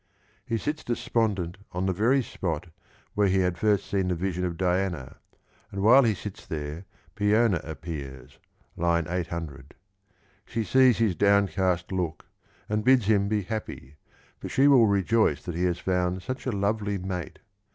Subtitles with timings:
[0.43, 2.65] He sits despon dent on the very spot
[3.13, 5.17] where he had first seen the vision of Diana,
[5.71, 6.85] and while he sits there
[7.15, 8.39] Peona appears
[8.83, 9.75] (800).
[10.43, 12.25] She sees his downcast look,
[12.67, 13.97] and bids him be happy,
[14.39, 17.37] for she will rejoice that he has found such a lovely mate.